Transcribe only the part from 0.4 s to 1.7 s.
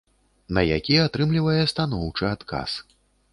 На які атрымлівае